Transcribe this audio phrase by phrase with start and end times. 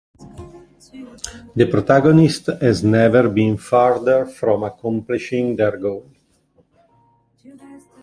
[1.55, 6.07] The protagonist has never been further from accomplishing their goal.